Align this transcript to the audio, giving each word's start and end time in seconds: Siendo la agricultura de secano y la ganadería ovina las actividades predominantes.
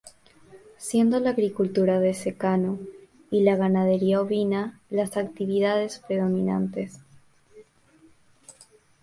Siendo 0.79 1.19
la 1.19 1.29
agricultura 1.29 1.99
de 1.99 2.15
secano 2.15 2.79
y 3.29 3.43
la 3.43 3.55
ganadería 3.55 4.19
ovina 4.19 4.79
las 4.89 5.15
actividades 5.15 5.99
predominantes. 5.99 6.97